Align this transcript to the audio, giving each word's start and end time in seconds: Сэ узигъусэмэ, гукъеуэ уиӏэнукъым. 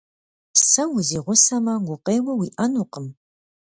Сэ 0.69 0.83
узигъусэмэ, 0.95 1.73
гукъеуэ 1.85 2.33
уиӏэнукъым. 2.39 3.07